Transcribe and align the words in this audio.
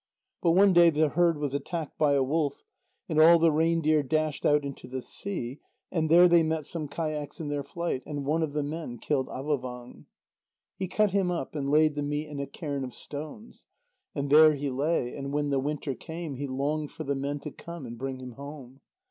But 0.41 0.53
one 0.53 0.73
day 0.73 0.89
the 0.89 1.09
herd 1.09 1.37
was 1.37 1.53
attacked 1.53 1.99
by 1.99 2.13
a 2.13 2.23
wolf, 2.23 2.63
and 3.07 3.21
all 3.21 3.37
the 3.37 3.51
reindeer 3.51 4.01
dashed 4.01 4.47
out 4.47 4.65
into 4.65 4.87
the 4.87 4.99
sea, 4.99 5.59
and 5.91 6.09
there 6.09 6.27
they 6.27 6.41
met 6.41 6.65
some 6.65 6.87
kayaks 6.87 7.39
in 7.39 7.49
their 7.49 7.61
flight, 7.61 8.01
and 8.07 8.25
one 8.25 8.41
of 8.41 8.53
the 8.53 8.63
men 8.63 8.97
killed 8.97 9.27
Avôvang. 9.27 10.05
He 10.75 10.87
cut 10.87 11.11
him 11.11 11.29
up, 11.29 11.53
and 11.53 11.69
laid 11.69 11.93
the 11.93 12.01
meat 12.01 12.29
in 12.29 12.39
a 12.39 12.47
cairn 12.47 12.83
of 12.83 12.95
stones. 12.95 13.67
And 14.15 14.31
there 14.31 14.55
he 14.55 14.71
lay, 14.71 15.15
and 15.15 15.31
when 15.31 15.49
the 15.51 15.59
winter 15.59 15.93
came, 15.93 16.33
he 16.33 16.47
longed 16.47 16.91
for 16.91 17.03
the 17.03 17.13
men 17.13 17.39
to 17.41 17.51
come 17.51 17.85
and 17.85 17.95
bring 17.95 18.17
him 18.21 18.31
home. 18.31 18.81